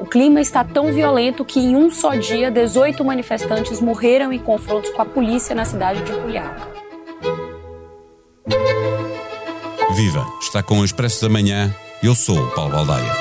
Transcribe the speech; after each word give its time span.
O 0.00 0.06
clima 0.06 0.40
está 0.40 0.64
tão 0.64 0.90
violento 0.90 1.44
que 1.44 1.60
em 1.60 1.76
um 1.76 1.90
só 1.90 2.14
dia 2.14 2.50
18 2.50 3.04
manifestantes 3.04 3.82
morreram 3.82 4.32
em 4.32 4.38
confrontos 4.38 4.90
com 4.90 5.02
a 5.02 5.04
polícia 5.04 5.54
na 5.54 5.66
cidade 5.66 6.02
de 6.02 6.12
Culiaca. 6.12 6.68
Viva! 9.94 10.26
Está 10.40 10.62
com 10.62 10.80
o 10.80 10.84
Expresso 10.84 11.20
da 11.22 11.28
Manhã. 11.28 11.74
Eu 12.02 12.14
sou 12.14 12.38
o 12.38 12.50
Paulo 12.52 12.72
Baldaia. 12.72 13.12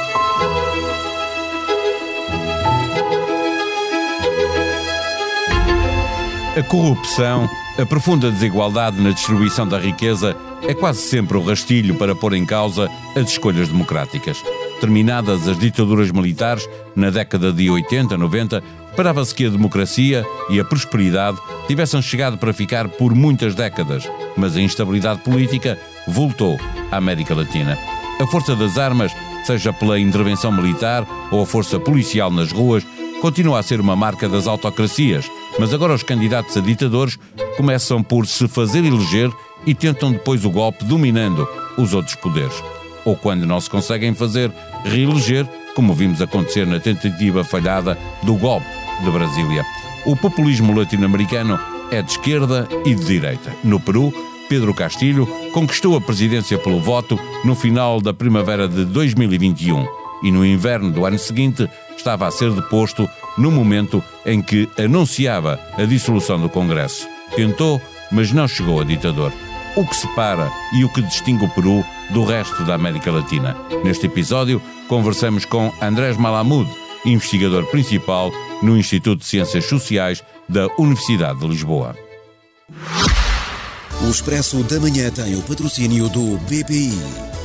A 6.57 6.63
corrupção, 6.63 7.49
a 7.77 7.85
profunda 7.85 8.31
desigualdade 8.31 9.01
na 9.01 9.09
distribuição 9.09 9.67
da 9.67 9.79
riqueza 9.79 10.37
é 10.61 10.73
quase 10.73 11.01
sempre 11.01 11.35
o 11.35 11.43
rastilho 11.43 11.95
para 11.95 12.15
pôr 12.15 12.33
em 12.33 12.45
causa 12.45 12.89
as 13.15 13.29
escolhas 13.29 13.67
democráticas. 13.67 14.41
Terminadas 14.83 15.47
as 15.47 15.57
ditaduras 15.57 16.11
militares, 16.11 16.67
na 16.93 17.09
década 17.09 17.53
de 17.53 17.69
80, 17.69 18.17
90, 18.17 18.61
esperava-se 18.89 19.33
que 19.33 19.45
a 19.45 19.49
democracia 19.49 20.25
e 20.49 20.59
a 20.59 20.65
prosperidade 20.65 21.37
tivessem 21.67 22.01
chegado 22.01 22.37
para 22.37 22.51
ficar 22.51 22.89
por 22.89 23.15
muitas 23.15 23.55
décadas, 23.55 24.03
mas 24.35 24.57
a 24.57 24.61
instabilidade 24.61 25.21
política 25.21 25.79
voltou 26.05 26.59
à 26.91 26.97
América 26.97 27.33
Latina. 27.33 27.77
A 28.19 28.27
força 28.27 28.57
das 28.57 28.77
armas, 28.77 29.13
seja 29.45 29.71
pela 29.71 29.97
intervenção 29.97 30.51
militar 30.51 31.07
ou 31.31 31.41
a 31.41 31.45
força 31.45 31.79
policial 31.79 32.29
nas 32.29 32.51
ruas, 32.51 32.85
continua 33.21 33.59
a 33.59 33.63
ser 33.63 33.79
uma 33.79 33.95
marca 33.95 34.27
das 34.27 34.47
autocracias, 34.47 35.31
mas 35.57 35.73
agora 35.73 35.93
os 35.93 36.03
candidatos 36.03 36.57
a 36.57 36.59
ditadores 36.59 37.17
começam 37.55 38.03
por 38.03 38.27
se 38.27 38.49
fazer 38.49 38.83
eleger 38.83 39.31
e 39.65 39.73
tentam 39.73 40.11
depois 40.11 40.43
o 40.43 40.51
golpe 40.51 40.83
dominando 40.83 41.47
os 41.77 41.93
outros 41.93 42.15
poderes. 42.15 42.61
Ou 43.05 43.15
quando 43.15 43.45
não 43.45 43.61
se 43.61 43.69
conseguem 43.69 44.13
fazer 44.13 44.51
reeleger, 44.83 45.47
como 45.75 45.93
vimos 45.93 46.21
acontecer 46.21 46.65
na 46.65 46.79
tentativa 46.79 47.43
falhada 47.43 47.97
do 48.23 48.35
golpe 48.35 48.67
de 49.03 49.09
Brasília. 49.09 49.65
O 50.05 50.15
populismo 50.15 50.77
latino-americano 50.77 51.59
é 51.91 52.01
de 52.01 52.11
esquerda 52.11 52.67
e 52.85 52.93
de 52.93 53.05
direita. 53.05 53.55
No 53.63 53.79
Peru, 53.79 54.13
Pedro 54.49 54.73
Castilho 54.73 55.25
conquistou 55.51 55.95
a 55.95 56.01
presidência 56.01 56.57
pelo 56.57 56.79
voto 56.79 57.17
no 57.43 57.55
final 57.55 58.01
da 58.01 58.13
primavera 58.13 58.67
de 58.67 58.85
2021 58.85 59.85
e 60.23 60.31
no 60.31 60.45
inverno 60.45 60.91
do 60.91 61.05
ano 61.05 61.19
seguinte 61.19 61.69
estava 61.95 62.27
a 62.27 62.31
ser 62.31 62.51
deposto 62.51 63.09
no 63.37 63.51
momento 63.51 64.03
em 64.25 64.41
que 64.41 64.69
anunciava 64.77 65.59
a 65.77 65.83
dissolução 65.83 66.39
do 66.39 66.49
Congresso. 66.49 67.07
Tentou, 67.35 67.81
mas 68.11 68.31
não 68.31 68.47
chegou 68.47 68.79
a 68.79 68.83
ditador. 68.83 69.31
O 69.75 69.85
que 69.87 69.95
separa 69.95 70.51
e 70.71 70.85
o 70.85 70.89
que 70.89 71.01
distingue 71.01 71.45
o 71.45 71.49
Peru 71.49 71.83
do 72.11 72.23
resto 72.23 72.63
da 72.63 72.75
América 72.75 73.11
Latina. 73.11 73.57
Neste 73.83 74.05
episódio, 74.05 74.61
conversamos 74.87 75.45
com 75.45 75.73
Andrés 75.81 76.15
Malamud, 76.15 76.69
investigador 77.03 77.65
principal 77.65 78.31
no 78.61 78.77
Instituto 78.77 79.21
de 79.21 79.25
Ciências 79.25 79.65
Sociais 79.65 80.23
da 80.47 80.67
Universidade 80.77 81.39
de 81.39 81.47
Lisboa. 81.47 81.97
O 84.05 84.09
Expresso 84.11 84.61
da 84.63 84.79
Manhã 84.79 85.09
tem 85.09 85.35
o 85.35 85.41
patrocínio 85.41 86.07
do 86.07 86.37
BPI, 86.41 86.93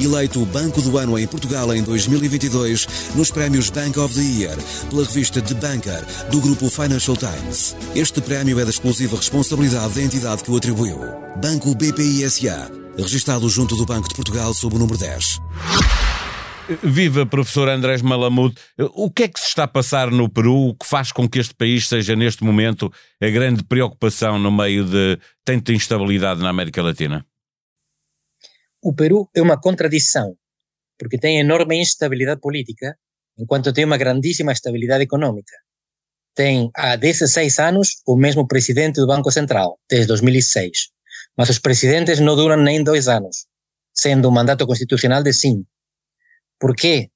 eleito 0.04 0.44
Banco 0.46 0.80
do 0.80 0.96
Ano 0.98 1.18
em 1.18 1.27
Portugal 1.27 1.74
em 1.74 1.82
2022 1.82 2.86
nos 3.14 3.30
prémios 3.30 3.70
Bank 3.70 3.98
of 3.98 4.14
the 4.14 4.20
Year 4.20 4.56
pela 4.91 5.04
revista 5.04 5.41
The 5.41 5.54
Banker 5.54 6.04
do 6.30 6.41
grupo 6.41 6.68
Financial 6.70 7.16
Times. 7.16 7.77
Este 7.94 8.20
prémio 8.20 8.58
é 8.60 8.64
da 8.64 8.70
exclusiva 8.70 9.16
responsabilidade 9.16 9.94
da 9.94 10.02
entidade 10.02 10.42
que 10.42 10.50
o 10.50 10.56
atribuiu. 10.56 10.98
Banco 11.41 11.74
BPI 11.74 12.28
SA, 12.30 12.70
registado 12.96 13.48
junto 13.48 13.76
do 13.76 13.86
Banco 13.86 14.08
de 14.08 14.14
Portugal 14.14 14.52
sob 14.54 14.76
o 14.76 14.78
número 14.78 14.98
10. 14.98 15.38
Viva, 16.82 17.24
professor 17.24 17.69
Andrés 17.69 18.02
Malamud. 18.02 18.54
O 18.92 19.10
que 19.10 19.22
é 19.22 19.28
que 19.28 19.41
se 19.41 19.48
está 19.48 19.64
a 19.64 19.69
passar 19.69 20.10
no 20.10 20.28
Peru 20.28 20.76
que 20.78 20.86
faz 20.86 21.10
com 21.10 21.26
que 21.26 21.38
este 21.38 21.54
país 21.54 21.88
seja, 21.88 22.14
neste 22.14 22.44
momento, 22.44 22.92
a 23.22 23.28
grande 23.28 23.64
preocupação 23.64 24.38
no 24.38 24.52
meio 24.52 24.84
de 24.84 25.19
tanta 25.44 25.72
instabilidade 25.72 26.42
na 26.42 26.50
América 26.50 26.82
Latina? 26.82 27.25
O 28.81 28.94
Peru 28.94 29.28
é 29.34 29.43
uma 29.43 29.61
contradição, 29.61 30.37
porque 30.97 31.19
tem 31.19 31.41
enorme 31.41 31.77
instabilidade 31.77 32.41
política, 32.41 32.97
enquanto 33.37 33.72
tem 33.72 33.84
uma 33.84 33.97
grandíssima 33.97 34.53
estabilidade 34.53 35.03
econômica. 35.03 35.53
Tem 36.33 36.71
há 36.75 36.94
16 36.94 37.59
anos 37.59 38.03
o 38.06 38.16
mesmo 38.16 38.47
presidente 38.47 39.00
do 39.00 39.06
Banco 39.09 39.33
Central, 39.33 39.81
desde 39.91 40.06
2006. 40.06 40.91
Mas 41.37 41.49
os 41.50 41.59
presidentes 41.59 42.21
não 42.21 42.37
duram 42.37 42.56
nem 42.56 42.84
dois 42.84 43.09
anos, 43.09 43.47
sendo 43.93 44.28
um 44.28 44.33
mandato 44.33 44.65
constitucional 44.65 45.25
de 45.25 45.33
cinco. 45.33 45.66
¿Por 46.60 46.77
qué? 46.77 47.10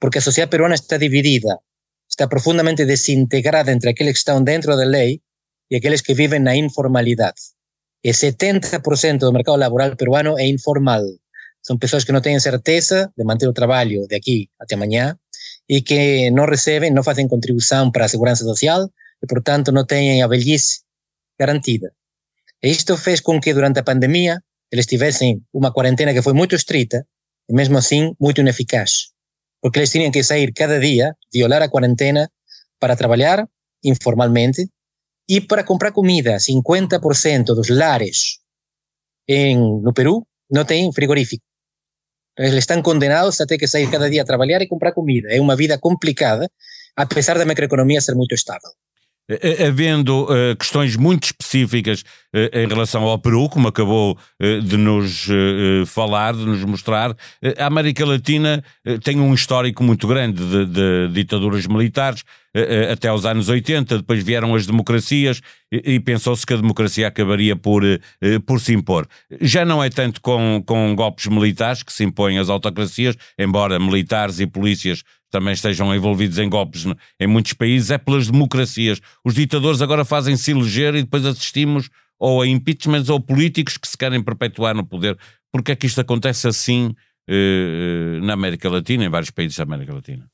Porque 0.00 0.18
a 0.18 0.22
sociedade 0.22 0.50
peruana 0.50 0.74
está 0.74 0.96
dividida, 0.96 1.60
está 2.10 2.26
profundamente 2.26 2.84
desintegrada 2.84 3.70
entre 3.70 3.90
aqueles 3.90 4.14
que 4.14 4.18
estão 4.18 4.42
dentro 4.42 4.76
da 4.76 4.84
lei 4.84 5.22
e 5.70 5.76
aqueles 5.76 6.00
que 6.00 6.14
vivem 6.14 6.40
na 6.40 6.56
informalidade. 6.56 7.40
E 8.04 8.10
70% 8.10 9.18
do 9.18 9.32
mercado 9.32 9.56
laboral 9.56 9.96
peruano 9.96 10.38
é 10.38 10.46
informal. 10.46 11.02
São 11.62 11.78
pessoas 11.78 12.04
que 12.04 12.12
não 12.12 12.20
têm 12.20 12.38
certeza 12.38 13.10
de 13.16 13.24
manter 13.24 13.48
o 13.48 13.52
trabalho 13.52 14.06
de 14.06 14.14
aqui 14.14 14.50
até 14.60 14.74
amanhã 14.74 15.18
e 15.66 15.80
que 15.80 16.30
não 16.30 16.44
recebem, 16.44 16.90
não 16.90 17.02
fazem 17.02 17.26
contribuição 17.26 17.90
para 17.90 18.04
a 18.04 18.08
segurança 18.08 18.44
social 18.44 18.86
e, 19.22 19.26
portanto, 19.26 19.72
não 19.72 19.86
têm 19.86 20.22
a 20.22 20.26
velhice 20.26 20.80
garantida. 21.40 21.90
E 22.62 22.68
isto 22.68 22.94
fez 22.98 23.20
com 23.20 23.40
que, 23.40 23.54
durante 23.54 23.80
a 23.80 23.82
pandemia, 23.82 24.38
eles 24.70 24.84
tivessem 24.84 25.42
uma 25.52 25.72
quarentena 25.72 26.12
que 26.12 26.20
foi 26.20 26.34
muito 26.34 26.54
estrita 26.54 27.06
e 27.48 27.54
mesmo 27.54 27.78
assim 27.78 28.14
muito 28.20 28.42
ineficaz, 28.42 29.12
porque 29.62 29.78
eles 29.78 29.90
tinham 29.90 30.10
que 30.10 30.22
sair 30.22 30.52
cada 30.52 30.78
dia, 30.78 31.16
violar 31.32 31.62
a 31.62 31.70
quarentena 31.70 32.30
para 32.78 32.96
trabalhar 32.96 33.48
informalmente 33.82 34.68
e 35.28 35.40
para 35.40 35.64
comprar 35.64 35.92
comida. 35.92 36.36
50% 36.36 37.54
dos 37.54 37.68
lares 37.68 38.38
no 39.28 39.92
Peru 39.92 40.26
não 40.50 40.64
têm 40.64 40.92
frigorífico. 40.92 41.42
Eles 42.36 42.54
estão 42.54 42.82
condenados 42.82 43.40
a 43.40 43.46
ter 43.46 43.58
que 43.58 43.66
sair 43.66 43.90
cada 43.90 44.10
dia 44.10 44.22
a 44.22 44.24
trabalhar 44.24 44.60
e 44.60 44.68
comprar 44.68 44.92
comida. 44.92 45.28
É 45.30 45.40
uma 45.40 45.56
vida 45.56 45.78
complicada, 45.78 46.50
apesar 46.96 47.38
da 47.38 47.46
macroeconomia 47.46 48.00
ser 48.00 48.14
muito 48.14 48.34
estável. 48.34 48.70
Havendo 49.66 50.24
uh, 50.24 50.54
questões 50.58 50.96
muito 50.96 51.24
específicas 51.24 52.02
uh, 52.34 52.58
em 52.58 52.68
relação 52.68 53.04
ao 53.04 53.18
Peru, 53.18 53.48
como 53.48 53.68
acabou 53.68 54.18
uh, 54.42 54.60
de 54.60 54.76
nos 54.76 55.28
falar, 55.86 56.34
de 56.34 56.44
nos 56.44 56.62
mostrar, 56.64 57.16
a 57.58 57.66
América 57.66 58.04
Latina 58.04 58.62
tem 59.02 59.18
um 59.20 59.32
histórico 59.32 59.82
muito 59.82 60.06
grande 60.06 60.44
de, 60.44 60.66
de 60.66 61.08
ditaduras 61.12 61.66
militares, 61.66 62.22
até 62.92 63.12
os 63.12 63.26
anos 63.26 63.48
80, 63.48 63.98
depois 63.98 64.22
vieram 64.22 64.54
as 64.54 64.64
democracias 64.64 65.40
e, 65.72 65.94
e 65.94 66.00
pensou-se 66.00 66.46
que 66.46 66.54
a 66.54 66.56
democracia 66.56 67.08
acabaria 67.08 67.56
por, 67.56 67.82
por 68.46 68.60
se 68.60 68.72
impor. 68.72 69.08
Já 69.40 69.64
não 69.64 69.82
é 69.82 69.90
tanto 69.90 70.20
com, 70.20 70.62
com 70.64 70.94
golpes 70.94 71.26
militares 71.26 71.82
que 71.82 71.92
se 71.92 72.04
impõem 72.04 72.38
as 72.38 72.48
autocracias, 72.48 73.16
embora 73.36 73.80
militares 73.80 74.38
e 74.38 74.46
polícias 74.46 75.02
também 75.34 75.52
estejam 75.52 75.92
envolvidos 75.92 76.38
em 76.38 76.48
golpes 76.48 76.84
em 77.18 77.26
muitos 77.26 77.54
países, 77.54 77.90
é 77.90 77.98
pelas 77.98 78.30
democracias. 78.30 79.00
Os 79.24 79.34
ditadores 79.34 79.82
agora 79.82 80.04
fazem-se 80.04 80.52
eleger 80.52 80.94
e 80.94 81.02
depois 81.02 81.26
assistimos 81.26 81.90
ou 82.20 82.40
a 82.40 82.46
impeachments 82.46 83.08
ou 83.08 83.18
políticos 83.18 83.76
que 83.76 83.88
se 83.88 83.98
querem 83.98 84.22
perpetuar 84.22 84.76
no 84.76 84.86
poder. 84.86 85.18
Porque 85.50 85.72
é 85.72 85.76
que 85.76 85.86
isto 85.86 86.00
acontece 86.00 86.46
assim 86.46 86.94
eh, 87.28 88.20
na 88.22 88.34
América 88.34 88.70
Latina, 88.70 89.04
em 89.04 89.08
vários 89.08 89.32
países 89.32 89.56
da 89.56 89.64
América 89.64 89.92
Latina? 89.92 90.24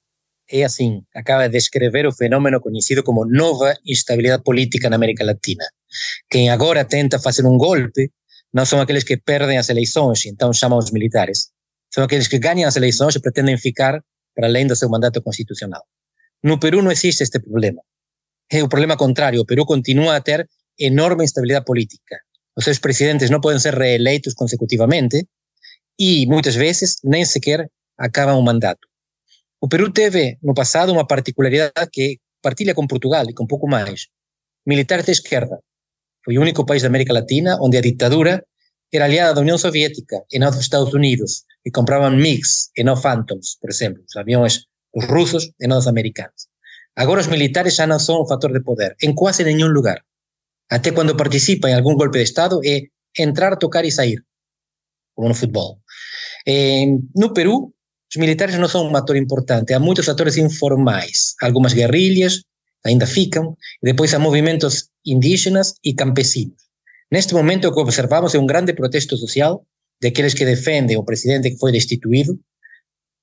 É 0.51 0.65
assim, 0.65 1.03
acaba 1.15 1.49
de 1.49 1.57
descrever 1.57 2.07
o 2.07 2.13
fenómeno 2.13 2.61
conhecido 2.61 3.03
como 3.03 3.25
nova 3.25 3.75
instabilidade 3.87 4.43
política 4.43 4.91
na 4.91 4.97
América 4.97 5.25
Latina. 5.25 5.65
Quem 6.31 6.51
agora 6.51 6.85
tenta 6.85 7.19
fazer 7.19 7.47
um 7.47 7.57
golpe 7.57 8.11
não 8.53 8.67
são 8.67 8.83
aqueles 8.83 9.05
que 9.05 9.17
perdem 9.17 9.57
as 9.57 9.71
eleições, 9.71 10.27
então 10.27 10.53
chamam 10.53 10.79
os 10.79 10.91
militares. 10.91 11.49
São 11.91 12.05
aqueles 12.05 12.29
que 12.29 12.39
ganham 12.39 12.69
as 12.69 12.77
eleições 12.77 13.15
e 13.15 13.21
pretendem 13.21 13.57
ficar 13.57 13.99
para 14.35 14.47
além 14.47 14.67
do 14.67 14.77
seu 14.77 14.89
mandato 14.89 15.23
constitucional. 15.23 15.83
No 16.43 16.59
Peru 16.59 16.83
não 16.83 16.91
existe 16.91 17.23
este 17.23 17.39
problema. 17.41 17.83
É 18.51 18.63
o 18.63 18.69
problema 18.69 18.97
contrário. 18.97 19.41
O 19.41 19.47
Peru 19.47 19.65
continua 19.65 20.17
a 20.17 20.21
ter 20.21 20.49
enorme 20.79 21.25
instabilidade 21.25 21.65
política. 21.65 22.19
Os 22.57 22.65
seus 22.65 22.79
presidentes 22.79 23.31
não 23.31 23.41
podem 23.41 23.61
ser 23.61 23.75
reeleitos 23.75 24.35
consecutivamente 24.35 25.27
e, 25.99 26.27
muitas 26.27 26.55
vezes, 26.55 26.97
nem 27.05 27.25
sequer 27.25 27.69
acabam 27.99 28.39
o 28.39 28.43
mandato. 28.43 28.89
O 29.61 29.69
Peru 29.69 29.93
teve, 29.93 30.39
no 30.43 30.55
passado, 30.55 30.91
uma 30.91 31.07
particularidade 31.07 31.91
que 31.93 32.19
partilha 32.43 32.75
com 32.75 32.87
Portugal 32.87 33.25
e 33.29 33.35
com 33.35 33.47
pouco 33.47 33.69
mais. 33.69 34.07
Militares 34.67 35.05
de 35.05 35.13
esquerda. 35.13 35.59
Foi 36.25 36.39
o 36.39 36.41
único 36.41 36.65
país 36.65 36.83
da 36.83 36.89
América 36.89 37.13
Latina 37.13 37.59
onde 37.61 37.77
a 37.77 37.81
ditadura 37.81 38.45
era 38.93 39.05
aliada 39.05 39.35
da 39.35 39.41
União 39.41 39.57
Soviética 39.57 40.25
e 40.33 40.39
não 40.39 40.51
dos 40.51 40.61
Estados 40.61 40.93
Unidos, 40.93 41.45
e 41.65 41.71
compravam 41.71 42.11
MiGs 42.11 42.71
e 42.77 42.83
não 42.83 42.97
Phantoms, 42.97 43.57
por 43.61 43.71
exemplo, 43.71 44.03
os 44.09 44.17
aviões 44.17 44.67
russos 45.09 45.51
e 45.61 45.67
não 45.67 45.77
dos 45.77 45.87
americanos. 45.87 46.49
Agora 46.97 47.21
os 47.21 47.29
militares 47.29 47.77
já 47.77 47.87
não 47.87 47.99
são 47.99 48.23
um 48.23 48.27
fator 48.27 48.53
de 48.53 48.61
poder 48.61 48.97
em 49.03 49.15
quase 49.15 49.45
nenhum 49.45 49.69
lugar. 49.69 50.03
Até 50.71 50.91
quando 50.91 51.17
participam 51.17 51.69
em 51.69 51.75
algum 51.75 51.95
golpe 51.95 52.19
de 52.19 52.25
Estado 52.25 52.61
é 52.65 52.83
entrar, 53.19 53.57
tocar 53.57 53.85
e 53.85 53.91
sair, 53.91 54.23
como 55.15 55.29
no 55.29 55.35
futebol. 55.35 55.79
Eh, 56.47 56.87
no 57.15 57.33
Peru, 57.33 57.73
os 58.11 58.17
militares 58.17 58.57
não 58.57 58.69
são 58.69 58.89
um 58.89 58.97
ator 58.97 59.17
importante, 59.17 59.73
há 59.73 59.79
muitos 59.79 60.09
atores 60.09 60.37
informais, 60.37 61.35
algumas 61.41 61.73
guerrilhas 61.73 62.43
ainda 62.85 63.07
ficam, 63.07 63.57
e 63.83 63.87
depois 63.87 64.13
há 64.15 64.19
movimentos 64.19 64.89
indígenas 65.05 65.75
e 65.85 65.95
campesinos. 65.95 66.70
Neste 67.11 67.35
momento, 67.35 67.67
o 67.67 67.75
que 67.75 67.81
observamos 67.81 68.35
é 68.35 68.39
um 68.39 68.47
grande 68.47 68.73
protesto 68.73 69.17
social 69.17 69.67
daqueles 70.01 70.33
que 70.33 70.45
defendem 70.45 70.97
o 70.97 71.05
presidente 71.05 71.51
que 71.51 71.59
foi 71.59 71.73
destituído, 71.73 72.39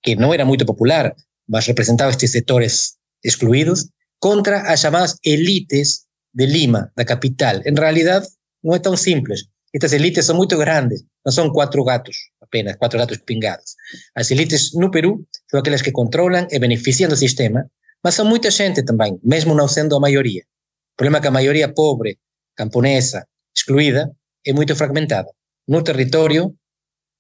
que 0.04 0.16
não 0.16 0.34
era 0.34 0.46
muito 0.46 0.66
popular, 0.66 1.16
mas 1.48 1.66
representava 1.66 2.12
estes 2.12 2.32
setores 2.32 2.98
excluídos, 3.24 3.90
contra 4.20 4.62
as 4.72 4.82
chamadas 4.82 5.16
elites 5.24 6.06
de 6.34 6.46
Lima, 6.46 6.92
da 6.96 7.06
capital. 7.06 7.62
En 7.66 7.76
realidade, 7.76 8.28
não 8.64 8.76
é 8.76 8.80
tão 8.80 8.98
simples. 8.98 9.46
Estas 9.74 9.94
elites 9.94 10.26
são 10.26 10.36
muito 10.36 10.58
grandes, 10.58 11.04
não 11.26 11.32
são 11.32 11.50
quatro 11.50 11.84
gatos 11.84 12.18
apenas, 12.42 12.76
quatro 12.76 13.00
gatos 13.00 13.18
pingados. 13.20 13.76
As 14.16 14.32
elites 14.32 14.74
no 14.74 14.92
Peru 14.92 15.26
são 15.50 15.60
aquelas 15.60 15.82
que 15.82 15.92
controlam 15.92 16.48
e 16.52 16.60
beneficiam 16.60 17.10
do 17.10 17.16
sistema, 17.16 17.70
mas 18.04 18.16
são 18.16 18.26
muita 18.26 18.52
gente 18.52 18.84
também, 18.84 19.20
mesmo 19.24 19.54
não 19.56 19.68
sendo 19.68 19.96
a 19.96 20.00
maioria. 20.00 20.42
O 20.42 20.98
problema 20.98 21.18
é 21.20 21.22
que 21.22 21.28
a 21.28 21.32
maioria 21.32 21.74
pobre, 21.74 22.18
camponesa, 22.56 23.26
excluída, 23.58 24.12
é 24.46 24.54
muito 24.54 24.76
fragmentada 24.76 25.30
no 25.68 25.84
território 25.84 26.56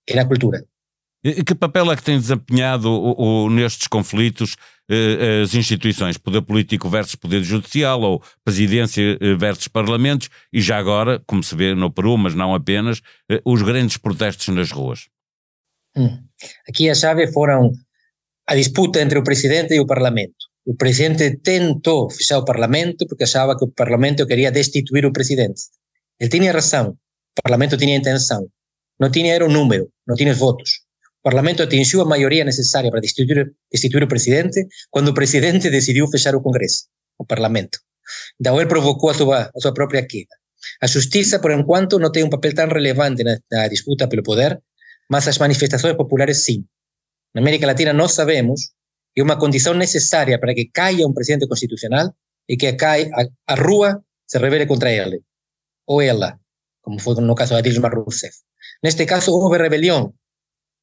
e 0.07 0.13
na 0.15 0.25
cultura. 0.25 0.63
E 1.23 1.43
que 1.43 1.55
papel 1.55 1.91
é 1.91 1.95
que 1.95 2.03
tem 2.03 2.17
desempenhado 2.17 2.89
o, 2.89 3.45
o, 3.45 3.49
nestes 3.49 3.87
conflitos 3.87 4.55
eh, 4.89 5.41
as 5.43 5.53
instituições, 5.53 6.17
poder 6.17 6.41
político 6.41 6.87
versus 6.87 7.15
poder 7.15 7.43
judicial 7.43 8.01
ou 8.01 8.23
presidência 8.45 9.17
eh, 9.19 9.35
versus 9.35 9.67
parlamentos 9.67 10.29
e 10.53 10.61
já 10.61 10.77
agora, 10.77 11.21
como 11.27 11.43
se 11.43 11.55
vê 11.55 11.75
no 11.75 11.91
Peru, 11.91 12.17
mas 12.17 12.33
não 12.33 12.55
apenas, 12.55 13.01
eh, 13.29 13.41
os 13.43 13.61
grandes 13.61 13.97
protestos 13.97 14.47
nas 14.55 14.71
ruas? 14.71 15.09
Hum. 15.97 16.23
Aqui 16.69 16.89
a 16.89 16.95
chave 16.95 17.27
foram 17.33 17.73
a 18.47 18.55
disputa 18.55 19.01
entre 19.01 19.19
o 19.19 19.23
presidente 19.23 19.73
e 19.73 19.79
o 19.79 19.85
parlamento. 19.85 20.47
O 20.65 20.75
presidente 20.75 21.37
tentou 21.37 22.09
fechar 22.09 22.37
o 22.37 22.45
parlamento 22.45 23.05
porque 23.07 23.23
achava 23.23 23.57
que 23.57 23.65
o 23.65 23.71
parlamento 23.71 24.25
queria 24.25 24.51
destituir 24.51 25.05
o 25.05 25.11
presidente. 25.11 25.63
Ele 26.19 26.29
tinha 26.29 26.51
razão, 26.51 26.89
o 26.89 27.41
parlamento 27.43 27.77
tinha 27.77 27.95
intenção, 27.95 28.47
não 28.99 29.11
tinha 29.11 29.33
era 29.33 29.45
o 29.45 29.49
número, 29.49 29.91
não 30.07 30.15
tinha 30.15 30.31
os 30.31 30.37
votos. 30.37 30.81
O 31.19 31.29
Parlamento 31.29 31.61
atingiu 31.61 32.01
a 32.01 32.05
maioria 32.05 32.43
necessária 32.45 32.89
para 32.89 33.01
destituir, 33.01 33.53
destituir 33.71 34.03
o 34.03 34.07
presidente 34.07 34.65
quando 34.89 35.09
o 35.09 35.13
presidente 35.13 35.69
decidiu 35.69 36.07
fechar 36.07 36.35
o 36.35 36.41
Congresso, 36.41 36.85
o 37.17 37.25
Parlamento. 37.25 37.79
Então 38.39 38.59
ele 38.59 38.69
provocou 38.69 39.09
a 39.09 39.13
sua, 39.13 39.51
a 39.55 39.59
sua 39.59 39.73
própria 39.73 40.05
queda. 40.05 40.35
A 40.81 40.87
justiça, 40.87 41.39
por 41.39 41.51
enquanto, 41.51 41.99
não 41.99 42.11
tem 42.11 42.23
um 42.23 42.29
papel 42.29 42.53
tão 42.55 42.67
relevante 42.67 43.23
na, 43.23 43.37
na 43.51 43.67
disputa 43.67 44.07
pelo 44.07 44.23
poder, 44.23 44.59
mas 45.09 45.27
as 45.27 45.37
manifestações 45.37 45.95
populares 45.95 46.43
sim. 46.43 46.65
Na 47.33 47.41
América 47.41 47.67
Latina 47.67 47.93
nós 47.93 48.13
sabemos 48.13 48.71
que 49.13 49.21
uma 49.21 49.37
condição 49.37 49.73
necessária 49.73 50.39
para 50.39 50.53
que 50.53 50.69
caia 50.71 51.05
um 51.05 51.13
presidente 51.13 51.47
constitucional 51.47 52.13
é 52.49 52.55
que 52.55 52.67
a, 52.67 52.71
a, 52.71 53.53
a 53.53 53.55
rua 53.55 54.01
se 54.25 54.37
revele 54.37 54.65
contra 54.65 54.91
ele, 54.91 55.21
ou 55.87 56.01
ela, 56.01 56.39
como 56.81 56.99
foi 56.99 57.15
no 57.15 57.35
caso 57.35 57.55
de 57.61 57.69
Dilma 57.69 57.89
Rousseff. 57.89 58.35
Neste 58.83 59.05
caso, 59.05 59.31
houve 59.31 59.57
rebelião 59.57 60.13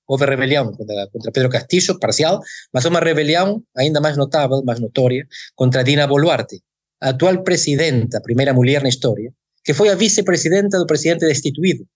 houve 0.06 0.26
rebelião 0.26 0.72
contra, 0.72 1.08
contra 1.12 1.32
Pedro 1.32 1.50
Castillo, 1.50 1.98
parcial, 1.98 2.40
mas 2.72 2.84
uma 2.84 3.00
rebelião 3.00 3.62
ainda 3.76 4.00
mais 4.00 4.16
notável, 4.16 4.62
mais 4.64 4.80
notória, 4.80 5.26
contra 5.54 5.82
Dina 5.82 6.06
Boluarte, 6.06 6.62
a 7.00 7.10
atual 7.10 7.42
presidenta, 7.42 8.18
a 8.18 8.20
primeira 8.20 8.52
mulher 8.52 8.82
na 8.82 8.88
história, 8.88 9.32
que 9.64 9.72
foi 9.72 9.88
a 9.88 9.94
vice-presidenta 9.94 10.78
do 10.78 10.86
presidente 10.86 11.26
destituído. 11.26 11.86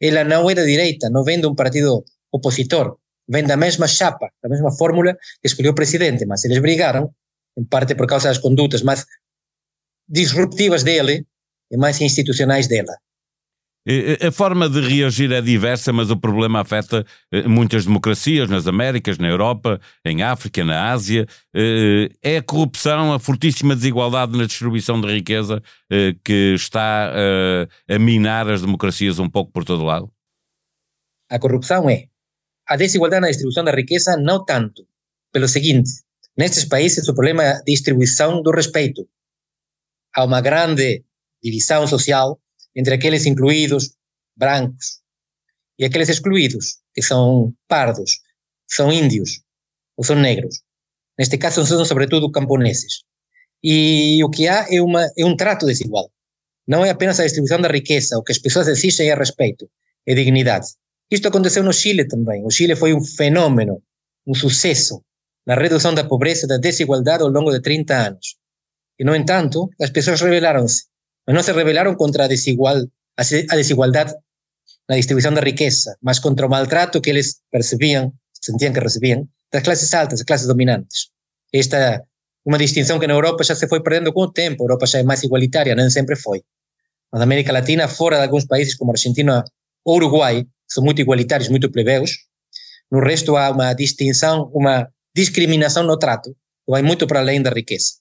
Ela 0.00 0.24
não 0.24 0.46
da 0.54 0.64
direita, 0.64 1.10
não 1.10 1.24
vem 1.24 1.40
de 1.40 1.46
um 1.46 1.54
partido 1.54 2.04
opositor, 2.32 2.96
vem 3.28 3.44
da 3.44 3.56
mesma 3.56 3.86
chapa, 3.86 4.30
da 4.42 4.48
mesma 4.48 4.72
fórmula 4.72 5.14
que 5.40 5.48
escolheu 5.48 5.72
o 5.72 5.74
presidente, 5.74 6.24
mas 6.24 6.44
eles 6.44 6.58
brigaram, 6.58 7.12
em 7.56 7.64
parte 7.64 7.94
por 7.94 8.06
causa 8.06 8.28
das 8.28 8.38
condutas 8.38 8.82
mais 8.82 9.04
disruptivas 10.08 10.82
dele 10.82 11.26
e 11.70 11.76
mais 11.76 12.00
institucionais 12.00 12.66
dela. 12.66 12.94
A 14.20 14.30
forma 14.30 14.68
de 14.68 14.82
reagir 14.82 15.32
é 15.32 15.40
diversa, 15.40 15.94
mas 15.94 16.10
o 16.10 16.16
problema 16.16 16.60
afeta 16.60 17.06
eh, 17.32 17.48
muitas 17.48 17.86
democracias 17.86 18.50
nas 18.50 18.66
Américas, 18.66 19.16
na 19.16 19.28
Europa, 19.28 19.80
em 20.04 20.22
África, 20.22 20.62
na 20.62 20.92
Ásia. 20.92 21.26
Eh, 21.54 22.10
é 22.22 22.36
a 22.36 22.42
corrupção, 22.42 23.14
a 23.14 23.18
fortíssima 23.18 23.74
desigualdade 23.74 24.36
na 24.36 24.44
distribuição 24.44 25.00
de 25.00 25.10
riqueza 25.10 25.62
eh, 25.90 26.14
que 26.22 26.52
está 26.54 27.10
a 27.88 27.98
minar 27.98 28.50
as 28.50 28.60
democracias 28.60 29.18
um 29.18 29.30
pouco 29.30 29.50
por 29.52 29.64
todo 29.64 29.84
lado? 29.84 30.12
A 31.30 31.38
corrupção 31.38 31.88
é. 31.88 32.08
A 32.66 32.76
desigualdade 32.76 33.22
na 33.22 33.28
distribuição 33.28 33.64
da 33.64 33.72
riqueza, 33.72 34.18
não 34.18 34.44
tanto. 34.44 34.86
Pelo 35.32 35.48
seguinte: 35.48 35.90
nestes 36.36 36.66
países, 36.66 37.08
o 37.08 37.14
problema 37.14 37.42
é 37.42 37.52
a 37.52 37.62
distribuição 37.62 38.42
do 38.42 38.50
respeito. 38.50 39.08
Há 40.14 40.24
uma 40.24 40.42
grande 40.42 41.04
divisão 41.42 41.86
social 41.86 42.40
entre 42.74 42.94
aqueles 42.94 43.26
incluídos 43.26 43.94
brancos 44.36 45.00
e 45.78 45.84
aqueles 45.84 46.08
excluídos, 46.08 46.78
que 46.92 47.02
são 47.02 47.54
pardos, 47.68 48.20
são 48.66 48.92
índios 48.92 49.40
ou 49.96 50.04
são 50.04 50.16
negros. 50.16 50.60
Neste 51.18 51.38
caso, 51.38 51.64
são 51.66 51.84
sobretudo 51.84 52.30
camponeses. 52.30 53.02
E 53.62 54.22
o 54.22 54.30
que 54.30 54.46
há 54.46 54.66
é, 54.70 54.80
uma, 54.80 55.08
é 55.16 55.24
um 55.24 55.36
trato 55.36 55.66
desigual. 55.66 56.10
Não 56.66 56.84
é 56.84 56.90
apenas 56.90 57.18
a 57.18 57.24
distribuição 57.24 57.60
da 57.60 57.68
riqueza, 57.68 58.18
o 58.18 58.22
que 58.22 58.32
as 58.32 58.38
pessoas 58.38 58.68
exigem 58.68 59.10
é 59.10 59.14
respeito, 59.14 59.68
é 60.06 60.14
dignidade. 60.14 60.66
Isto 61.10 61.28
aconteceu 61.28 61.62
no 61.62 61.72
Chile 61.72 62.06
também. 62.06 62.44
O 62.44 62.50
Chile 62.50 62.76
foi 62.76 62.92
um 62.92 63.02
fenômeno, 63.02 63.82
um 64.26 64.34
sucesso 64.34 65.02
na 65.46 65.54
redução 65.54 65.94
da 65.94 66.04
pobreza 66.04 66.44
e 66.44 66.48
da 66.48 66.58
desigualdade 66.58 67.22
ao 67.22 67.30
longo 67.30 67.50
de 67.50 67.62
30 67.62 67.94
anos. 67.94 68.36
E, 68.98 69.04
no 69.04 69.16
entanto, 69.16 69.70
as 69.80 69.90
pessoas 69.90 70.20
rebelaram-se 70.20 70.84
mas 71.28 71.34
não 71.34 71.42
se 71.42 71.52
rebelaram 71.52 71.94
contra 71.94 72.24
a, 72.24 72.26
desigual, 72.26 72.78
a 73.18 73.54
desigualdade 73.54 74.14
na 74.88 74.96
distribuição 74.96 75.34
da 75.34 75.42
riqueza, 75.42 75.94
mas 76.00 76.18
contra 76.18 76.46
o 76.46 76.48
maltrato 76.48 77.02
que 77.02 77.10
eles 77.10 77.42
percebiam, 77.52 78.10
sentiam 78.32 78.72
que 78.72 78.80
recebiam, 78.80 79.28
das 79.52 79.62
classes 79.62 79.92
altas, 79.92 80.20
das 80.20 80.26
classes 80.26 80.46
dominantes. 80.46 81.10
Esta 81.52 82.02
uma 82.46 82.56
distinção 82.56 82.98
que 82.98 83.06
na 83.06 83.12
Europa 83.12 83.44
já 83.44 83.54
se 83.54 83.68
foi 83.68 83.82
perdendo 83.82 84.10
com 84.10 84.22
o 84.22 84.32
tempo, 84.32 84.62
a 84.62 84.64
Europa 84.64 84.86
já 84.86 85.00
é 85.00 85.02
mais 85.02 85.22
igualitária, 85.22 85.74
nem 85.74 85.90
sempre 85.90 86.16
foi. 86.16 86.42
Na 87.12 87.22
América 87.22 87.52
Latina, 87.52 87.86
fora 87.88 88.16
de 88.16 88.22
alguns 88.22 88.46
países 88.46 88.74
como 88.74 88.92
Argentina 88.92 89.44
ou 89.84 89.96
Uruguai, 89.96 90.46
são 90.66 90.82
muito 90.82 91.02
igualitários, 91.02 91.50
muito 91.50 91.70
plebeus, 91.70 92.12
no 92.90 93.00
resto 93.00 93.36
há 93.36 93.50
uma 93.50 93.74
distinção, 93.74 94.50
uma 94.54 94.88
discriminação 95.14 95.82
no 95.82 95.98
trato, 95.98 96.30
que 96.30 96.70
vai 96.70 96.80
muito 96.80 97.06
para 97.06 97.20
além 97.20 97.42
da 97.42 97.50
riqueza. 97.50 97.96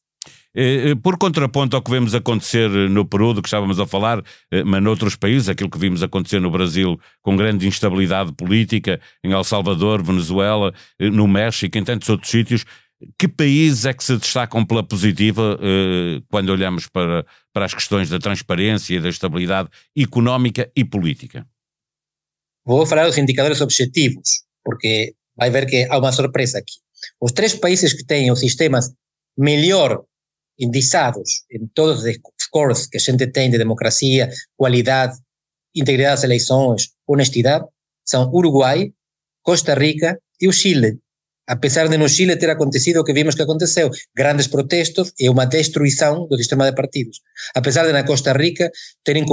Eh, 0.55 0.89
eh, 0.89 0.95
por 0.95 1.17
contraponto 1.17 1.75
ao 1.75 1.81
que 1.81 1.91
vemos 1.91 2.15
acontecer 2.15 2.69
no 2.69 3.05
Peru, 3.05 3.33
do 3.33 3.41
que 3.41 3.47
estávamos 3.47 3.79
a 3.79 3.85
falar, 3.85 4.23
eh, 4.51 4.63
mas 4.63 4.81
noutros 4.81 5.15
países, 5.15 5.49
aquilo 5.49 5.69
que 5.69 5.77
vimos 5.77 6.01
acontecer 6.01 6.39
no 6.39 6.49
Brasil 6.49 6.99
com 7.21 7.35
grande 7.35 7.67
instabilidade 7.67 8.33
política, 8.33 8.99
em 9.23 9.31
El 9.31 9.43
Salvador, 9.43 10.01
Venezuela, 10.03 10.73
no 10.99 11.27
México, 11.27 11.77
em 11.77 11.83
tantos 11.83 12.09
outros 12.09 12.31
sítios, 12.31 12.65
que 13.19 13.27
países 13.27 13.85
é 13.85 13.93
que 13.93 14.03
se 14.03 14.17
destacam 14.17 14.65
pela 14.65 14.81
positiva 14.81 15.59
quando 16.31 16.49
olhamos 16.49 16.87
para, 16.87 17.23
para 17.53 17.65
as 17.65 17.73
questões 17.73 18.09
da 18.09 18.17
transparência 18.17 18.95
e 18.95 18.99
da 18.99 19.09
estabilidade 19.09 19.69
económica 19.95 20.71
e 20.75 20.83
política? 20.83 21.45
Vou 22.65 22.87
falar 22.87 23.05
dos 23.05 23.19
indicadores 23.19 23.61
objetivos, 23.61 24.41
porque 24.65 25.13
vai 25.35 25.51
ver 25.51 25.67
que 25.67 25.85
há 25.87 25.99
uma 25.99 26.11
surpresa 26.11 26.57
aqui. 26.57 26.73
Os 27.21 27.31
três 27.31 27.53
países 27.53 27.93
que 27.93 28.03
têm 28.03 28.31
os 28.31 28.39
sistemas 28.39 28.91
melhor 29.37 30.03
indicados 30.59 31.43
em 31.51 31.67
todos 31.67 32.03
os 32.03 32.15
scores 32.41 32.87
que 32.87 32.97
a 32.97 32.99
gente 32.99 33.27
tem 33.27 33.49
de 33.49 33.57
democracia, 33.57 34.29
qualidade, 34.55 35.17
integridade 35.75 36.15
das 36.15 36.23
eleições, 36.23 36.89
honestidade, 37.07 37.65
são 38.05 38.31
Uruguai, 38.33 38.91
Costa 39.43 39.73
Rica 39.73 40.19
e 40.41 40.47
o 40.47 40.53
Chile. 40.53 40.99
Apesar 41.47 41.87
de 41.87 41.97
no 41.97 42.09
Chile 42.09 42.35
ter 42.35 42.49
acontecido 42.49 42.99
o 42.99 43.03
que 43.03 43.13
vimos 43.13 43.35
que 43.35 43.41
aconteceu, 43.41 43.89
grandes 44.15 44.47
protestos 44.47 45.13
e 45.17 45.29
uma 45.29 45.45
destruição 45.45 46.27
do 46.27 46.37
sistema 46.37 46.69
de 46.69 46.75
partidos. 46.75 47.21
Apesar 47.55 47.85
de 47.85 47.93
na 47.93 48.03
Costa 48.03 48.33
Rica 48.33 48.69
terem 49.03 49.25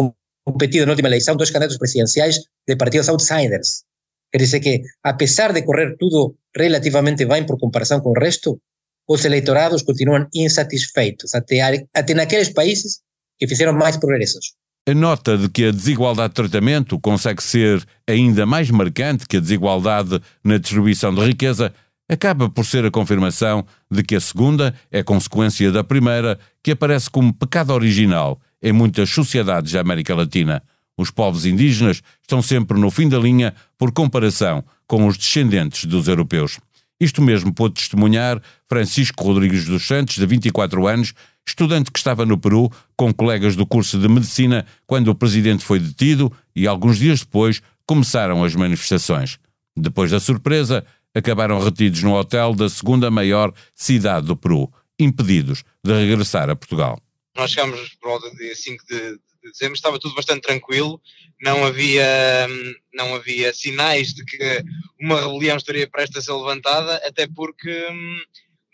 competido 0.44 0.86
na 0.86 0.92
última 0.92 1.08
eleição 1.08 1.36
dois 1.36 1.50
candidatos 1.50 1.78
presidenciais 1.78 2.38
de 2.68 2.76
partidos 2.76 3.08
outsiders. 3.08 3.84
Quer 4.30 4.38
dizer 4.38 4.60
que, 4.60 4.82
apesar 5.02 5.52
de 5.52 5.62
correr 5.62 5.96
tudo 5.96 6.36
relativamente 6.56 7.24
bem 7.24 7.46
por 7.46 7.58
comparação 7.58 8.00
com 8.00 8.10
o 8.10 8.18
resto, 8.18 8.60
os 9.08 9.24
eleitorados 9.24 9.82
continuam 9.82 10.26
insatisfeitos, 10.34 11.34
até, 11.34 11.86
até 11.94 12.14
naqueles 12.14 12.48
países 12.48 13.00
que 13.38 13.46
fizeram 13.46 13.72
mais 13.72 13.96
progressos. 13.96 14.54
A 14.86 14.94
nota 14.94 15.38
de 15.38 15.48
que 15.48 15.66
a 15.66 15.70
desigualdade 15.70 16.30
de 16.30 16.34
tratamento 16.34 17.00
consegue 17.00 17.42
ser 17.42 17.82
ainda 18.06 18.44
mais 18.44 18.70
marcante 18.70 19.26
que 19.26 19.38
a 19.38 19.40
desigualdade 19.40 20.20
na 20.44 20.58
distribuição 20.58 21.14
de 21.14 21.22
riqueza 21.24 21.72
acaba 22.08 22.50
por 22.50 22.66
ser 22.66 22.84
a 22.84 22.90
confirmação 22.90 23.64
de 23.90 24.02
que 24.02 24.14
a 24.14 24.20
segunda 24.20 24.74
é 24.90 25.02
consequência 25.02 25.72
da 25.72 25.82
primeira, 25.82 26.38
que 26.62 26.72
aparece 26.72 27.08
como 27.08 27.32
pecado 27.32 27.72
original 27.72 28.38
em 28.62 28.72
muitas 28.72 29.08
sociedades 29.08 29.72
da 29.72 29.80
América 29.80 30.14
Latina. 30.14 30.62
Os 30.96 31.10
povos 31.10 31.44
indígenas 31.46 32.02
estão 32.20 32.40
sempre 32.42 32.78
no 32.78 32.90
fim 32.90 33.08
da 33.08 33.18
linha 33.18 33.54
por 33.76 33.90
comparação 33.90 34.62
com 34.86 35.06
os 35.06 35.16
descendentes 35.16 35.86
dos 35.86 36.08
europeus. 36.08 36.58
Isto 37.00 37.20
mesmo 37.20 37.52
pôde 37.52 37.74
testemunhar 37.74 38.40
Francisco 38.66 39.24
Rodrigues 39.24 39.64
dos 39.64 39.86
Santos, 39.86 40.16
de 40.16 40.26
24 40.26 40.86
anos, 40.86 41.12
estudante 41.46 41.90
que 41.90 41.98
estava 41.98 42.24
no 42.24 42.38
Peru 42.38 42.70
com 42.96 43.12
colegas 43.12 43.56
do 43.56 43.66
curso 43.66 43.98
de 43.98 44.08
medicina 44.08 44.64
quando 44.86 45.08
o 45.08 45.14
presidente 45.14 45.64
foi 45.64 45.78
detido 45.78 46.32
e 46.54 46.66
alguns 46.66 46.98
dias 46.98 47.20
depois 47.20 47.60
começaram 47.86 48.42
as 48.44 48.54
manifestações. 48.54 49.38
Depois 49.76 50.10
da 50.10 50.20
surpresa, 50.20 50.84
acabaram 51.14 51.62
retidos 51.62 52.02
no 52.02 52.14
hotel 52.14 52.54
da 52.54 52.68
segunda 52.68 53.10
maior 53.10 53.52
cidade 53.74 54.26
do 54.26 54.36
Peru, 54.36 54.72
impedidos 54.98 55.64
de 55.84 55.92
regressar 55.92 56.48
a 56.48 56.56
Portugal. 56.56 56.98
Nós 57.36 57.50
chegámos 57.50 57.96
por 58.00 58.10
volta 58.10 58.30
dia 58.36 58.54
5 58.54 58.84
de, 58.86 59.18
de 59.44 59.52
dezembro, 59.52 59.74
estava 59.74 59.98
tudo 59.98 60.14
bastante 60.14 60.42
tranquilo, 60.42 61.00
não 61.40 61.64
havia, 61.64 62.48
não 62.92 63.14
havia 63.14 63.52
sinais 63.52 64.14
de 64.14 64.24
que 64.24 64.64
uma 65.00 65.20
rebelião 65.20 65.56
estaria 65.56 65.88
prestes 65.88 66.16
a 66.16 66.22
ser 66.22 66.32
levantada, 66.32 66.96
até 67.06 67.26
porque 67.26 67.88
hum, 67.90 68.20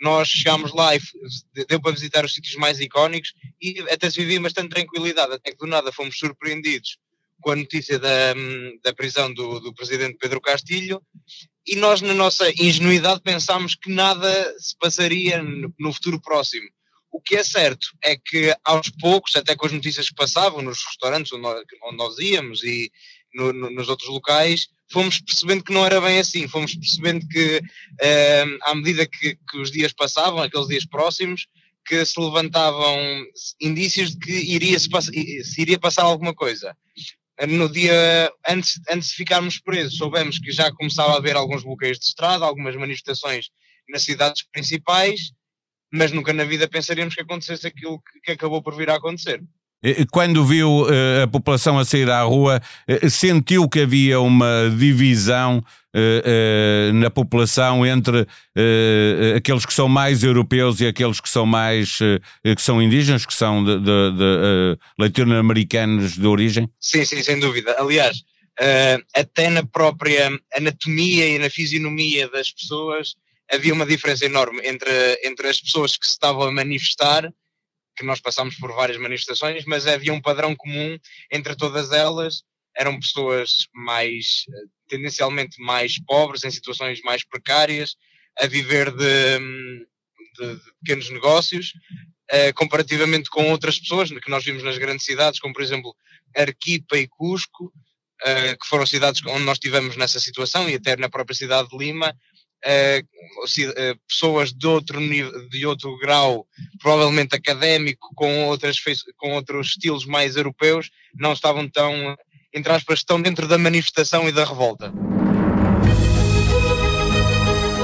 nós 0.01 0.29
chegámos 0.29 0.73
lá 0.73 0.95
e 0.95 1.01
deu 1.69 1.81
para 1.81 1.93
visitar 1.93 2.25
os 2.25 2.33
sítios 2.33 2.55
mais 2.55 2.81
icónicos 2.81 3.35
e 3.61 3.81
até 3.91 4.09
se 4.09 4.21
vivia 4.21 4.41
bastante 4.41 4.71
tranquilidade, 4.71 5.35
até 5.35 5.51
que 5.51 5.59
do 5.59 5.67
nada 5.67 5.93
fomos 5.93 6.19
surpreendidos 6.19 6.99
com 7.41 7.51
a 7.51 7.57
notícia 7.57 7.99
da, 7.99 8.35
hum, 8.37 8.79
da 8.83 8.95
prisão 8.95 9.33
do, 9.33 9.61
do 9.61 9.75
presidente 9.75 10.19
Pedro 10.19 10.41
Castilho 10.41 11.03
e 11.67 11.77
nós 11.77 12.01
na 12.01 12.15
nossa 12.15 12.49
ingenuidade 12.51 13.21
pensámos 13.23 13.75
que 13.75 13.91
nada 13.91 14.55
se 14.59 14.77
passaria 14.79 15.43
no, 15.43 15.73
no 15.79 15.93
futuro 15.93 16.21
próximo. 16.21 16.69
O 17.11 17.21
que 17.21 17.37
é 17.37 17.45
certo 17.45 17.89
é 18.03 18.17
que 18.17 18.55
aos 18.65 18.89
poucos, 18.89 19.35
até 19.37 19.57
com 19.57 19.67
as 19.67 19.73
notícias 19.73 20.09
que 20.09 20.15
passavam 20.15 20.63
nos 20.63 20.85
restaurantes 20.85 21.33
onde 21.33 21.43
nós, 21.43 21.63
onde 21.85 21.97
nós 21.97 22.19
íamos 22.19 22.63
e 22.63 22.91
no, 23.35 23.53
no, 23.53 23.71
nos 23.71 23.89
outros 23.89 24.09
locais, 24.09 24.69
fomos 24.93 25.21
percebendo 25.21 25.65
que 25.65 25.73
não 25.73 25.85
era 25.85 26.01
bem 26.01 26.19
assim, 26.19 26.49
fomos 26.49 26.75
percebendo 26.75 27.27
que 27.29 27.61
eh, 28.01 28.45
à 28.63 28.75
medida 28.75 29.07
que, 29.07 29.37
que, 29.49 29.59
os 29.59 29.71
dias 29.71 29.93
passavam, 29.93 30.43
aqueles 30.43 30.69
dias 30.69 30.85
próximos, 30.85 31.47
que 31.87 32.05
se 32.05 32.21
levantavam 32.21 33.25
indícios 33.61 34.11
de 34.11 34.19
que 34.19 34.33
iria 34.33 34.79
se, 34.79 34.89
se 35.45 35.61
iria 35.61 35.79
passar 35.79 36.03
alguma 36.03 36.35
coisa. 36.35 36.77
No 37.49 37.71
dia 37.71 38.31
antes, 38.47 38.79
antes 38.91 39.11
de 39.11 39.15
ficarmos 39.15 39.59
presos, 39.59 39.97
soubemos 39.97 40.39
que 40.39 40.53
já 40.53 40.71
começava 40.73 41.13
a 41.15 41.17
haver 41.17 41.37
alguns 41.37 41.63
bloqueios 41.63 41.99
de 41.99 42.05
estrada, 42.05 42.45
algumas 42.45 42.77
manifestações 42.77 43.49
nas 43.89 44.03
cidades 44.03 44.45
principais, 44.53 45.33
mas 45.93 46.13
nunca 46.13 46.33
na 46.33 46.45
vida 46.45 46.69
pensaríamos 46.69 47.15
que 47.15 47.23
acontecesse 47.23 47.67
aquilo 47.67 48.01
que, 48.25 48.33
acabou 48.33 48.63
por 48.63 48.77
vir 48.77 48.91
a 48.91 48.97
acontecer. 48.97 49.43
Quando 50.11 50.45
viu 50.45 50.83
uh, 50.83 51.23
a 51.25 51.27
população 51.27 51.79
a 51.79 51.85
sair 51.87 52.11
à 52.11 52.21
rua, 52.23 52.61
uh, 52.87 53.11
sentiu 53.11 53.67
que 53.67 53.81
havia 53.81 54.21
uma 54.21 54.71
divisão 54.77 55.59
uh, 55.59 56.93
na 56.93 57.11
população 57.11 57.87
entre 57.87 58.27
aqueles 59.35 59.65
que 59.65 59.73
são 59.73 59.89
mais 59.89 60.23
europeus 60.23 60.81
e 60.83 60.87
aqueles 60.87 61.19
que 61.19 61.31
são 61.31 61.47
mais 61.47 61.97
que 61.97 62.61
são 62.61 62.83
indígenas, 62.83 63.25
que 63.25 63.33
são 63.33 63.65
de, 63.65 63.79
de, 63.79 64.11
de 64.13 64.79
latino-americanos 64.99 66.13
de 66.13 66.27
origem? 66.27 66.69
Sim, 66.79 67.05
sim, 67.07 67.23
sem 67.23 67.41
dúvida. 67.41 67.75
Aliás, 67.79 68.23
até 69.15 69.49
na 69.49 69.65
própria 69.65 70.31
anatomia 70.55 71.27
e 71.27 71.39
na 71.39 71.49
fisionomia 71.49 72.29
das 72.29 72.51
pessoas 72.51 73.15
havia 73.51 73.75
uma 73.75 73.87
diferença 73.87 74.25
enorme 74.25 74.61
entre, 74.65 75.21
entre 75.25 75.49
as 75.49 75.61
pessoas 75.61 75.97
que 75.97 76.07
se 76.07 76.13
estavam 76.13 76.43
a 76.43 76.53
manifestar 76.53 77.33
que 77.97 78.05
nós 78.07 78.21
passámos 78.21 78.57
por 78.57 78.73
várias 78.73 78.99
manifestações, 78.99 79.65
mas 79.67 79.87
havia 79.87 80.13
um 80.13 80.23
padrão 80.23 80.57
comum 80.57 80.99
entre 81.31 81.55
todas 81.55 81.93
elas. 81.93 82.43
Eram 82.75 82.99
pessoas 82.99 83.67
mais, 83.75 84.45
eh, 84.49 84.63
tendencialmente 84.89 85.61
mais 85.61 86.03
pobres, 86.05 86.45
em 86.45 86.51
situações 86.51 87.01
mais 87.03 87.23
precárias, 87.25 87.97
a 88.41 88.47
viver 88.47 88.91
de, 88.91 89.39
de, 89.39 90.55
de 90.55 90.61
pequenos 90.83 91.11
negócios, 91.11 91.75
uh, 92.33 92.55
comparativamente 92.55 93.29
com 93.29 93.51
outras 93.51 93.79
pessoas 93.79 94.09
que 94.09 94.31
nós 94.31 94.45
vimos 94.45 94.63
nas 94.63 94.79
grandes 94.79 95.05
cidades, 95.05 95.41
como 95.41 95.53
por 95.53 95.63
exemplo 95.63 95.95
Arquipa 96.35 96.97
e 96.97 97.09
Cusco, 97.09 97.67
uh, 97.67 98.59
que 98.59 98.67
foram 98.67 98.87
cidades 98.87 99.21
onde 99.27 99.45
nós 99.45 99.57
estivemos 99.57 99.97
nessa 99.97 100.21
situação, 100.21 100.71
e 100.71 100.77
até 100.77 100.97
na 100.97 101.11
própria 101.11 101.37
cidade 101.37 101.69
de 101.69 101.77
Lima, 101.77 102.17
pessoas 104.07 104.53
de 104.53 104.67
outro 104.67 105.01
nível, 105.01 105.49
de 105.49 105.67
outro 105.67 105.97
grau, 105.99 106.47
provavelmente 106.81 107.35
académico, 107.35 108.09
com, 108.15 108.47
outras, 108.47 108.77
com 109.17 109.33
outros 109.33 109.69
estilos 109.69 110.05
mais 110.05 110.37
europeus, 110.37 110.91
não 111.19 111.33
estavam 111.33 111.69
tão, 111.69 112.17
entre 112.53 112.73
aspas, 112.73 113.01
estão 113.01 113.21
dentro 113.21 113.49
da 113.49 113.59
manifestação 113.59 114.29
e 114.29 114.33
da 114.33 114.45
revolta. 114.45 114.93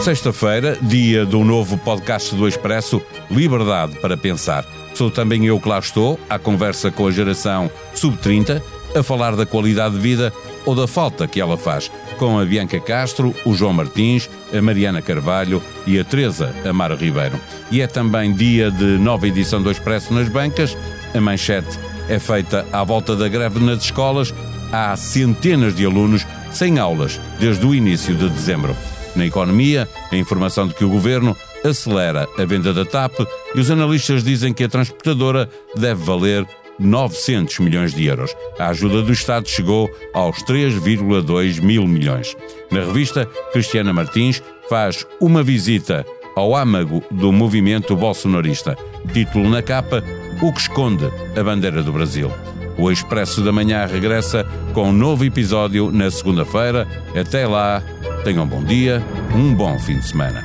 Sexta-feira, 0.02 0.78
dia 0.82 1.24
do 1.24 1.42
novo 1.42 1.76
podcast 1.78 2.34
do 2.34 2.46
Expresso, 2.46 3.02
Liberdade 3.30 3.98
para 3.98 4.16
Pensar. 4.16 4.64
Sou 4.94 5.10
também 5.10 5.46
eu 5.46 5.60
que 5.60 5.68
lá 5.68 5.78
estou, 5.78 6.20
à 6.28 6.38
conversa 6.38 6.90
com 6.90 7.06
a 7.06 7.10
geração 7.10 7.70
sub-30, 7.94 8.62
a 8.94 9.02
falar 9.02 9.34
da 9.34 9.44
qualidade 9.44 9.96
de 9.96 10.00
vida 10.00 10.32
ou 10.66 10.74
da 10.74 10.86
falta 10.86 11.26
que 11.26 11.40
ela 11.40 11.56
faz 11.56 11.90
com 12.18 12.38
a 12.38 12.44
Bianca 12.44 12.78
Castro, 12.80 13.34
o 13.44 13.54
João 13.54 13.72
Martins, 13.72 14.28
a 14.52 14.60
Mariana 14.60 15.00
Carvalho 15.00 15.62
e 15.86 15.98
a 15.98 16.04
Teresa 16.04 16.54
Amaro 16.68 16.96
Ribeiro. 16.96 17.40
E 17.70 17.80
é 17.80 17.86
também 17.86 18.34
dia 18.34 18.70
de 18.70 18.98
nova 18.98 19.26
edição 19.26 19.62
do 19.62 19.70
Expresso 19.70 20.12
nas 20.12 20.28
bancas. 20.28 20.76
A 21.14 21.20
manchete 21.20 21.78
é 22.08 22.18
feita 22.18 22.66
à 22.72 22.84
volta 22.84 23.16
da 23.16 23.28
greve 23.28 23.60
nas 23.60 23.84
escolas. 23.84 24.34
Há 24.72 24.94
centenas 24.96 25.74
de 25.74 25.86
alunos 25.86 26.26
sem 26.50 26.78
aulas 26.78 27.20
desde 27.38 27.64
o 27.64 27.74
início 27.74 28.14
de 28.14 28.28
dezembro. 28.28 28.76
Na 29.14 29.24
economia, 29.24 29.88
a 30.10 30.16
informação 30.16 30.66
de 30.66 30.74
que 30.74 30.84
o 30.84 30.90
governo 30.90 31.34
acelera 31.64 32.28
a 32.38 32.44
venda 32.44 32.72
da 32.74 32.84
TAP 32.84 33.20
e 33.54 33.60
os 33.60 33.70
analistas 33.70 34.22
dizem 34.22 34.52
que 34.52 34.64
a 34.64 34.68
transportadora 34.68 35.48
deve 35.74 36.04
valer 36.04 36.46
900 36.78 37.58
milhões 37.60 37.94
de 37.94 38.06
euros. 38.06 38.34
A 38.58 38.68
ajuda 38.68 39.02
do 39.02 39.12
Estado 39.12 39.48
chegou 39.48 39.90
aos 40.12 40.42
3,2 40.44 41.60
mil 41.60 41.86
milhões. 41.86 42.36
Na 42.70 42.80
revista, 42.80 43.26
Cristiana 43.52 43.92
Martins 43.92 44.42
faz 44.68 45.06
uma 45.20 45.42
visita 45.42 46.04
ao 46.34 46.54
âmago 46.54 47.02
do 47.10 47.32
movimento 47.32 47.96
bolsonarista. 47.96 48.76
Título 49.12 49.48
na 49.48 49.62
capa: 49.62 50.04
O 50.42 50.52
que 50.52 50.60
esconde 50.60 51.10
a 51.36 51.42
bandeira 51.42 51.82
do 51.82 51.92
Brasil. 51.92 52.30
O 52.78 52.90
Expresso 52.90 53.40
da 53.40 53.50
Manhã 53.50 53.86
regressa 53.86 54.44
com 54.74 54.90
um 54.90 54.92
novo 54.92 55.24
episódio 55.24 55.90
na 55.90 56.10
segunda-feira. 56.10 56.86
Até 57.18 57.46
lá, 57.46 57.82
tenham 58.22 58.44
um 58.44 58.46
bom 58.46 58.62
dia, 58.62 59.02
um 59.34 59.54
bom 59.54 59.78
fim 59.78 59.98
de 59.98 60.06
semana. 60.06 60.44